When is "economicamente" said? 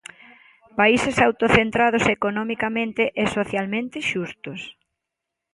2.17-3.03